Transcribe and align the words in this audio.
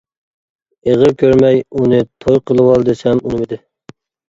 ئېغىر 0.89 1.13
كۆرمەي، 1.23 1.61
ئۇنى 1.81 2.01
توي 2.27 2.41
قىلىۋال 2.51 2.89
دېسەم 2.91 3.25
ئۇنىمىدى. 3.27 3.63